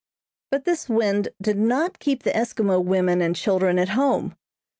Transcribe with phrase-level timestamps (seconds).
[0.49, 4.35] But this wind did not keep the Eskimo women and children at home.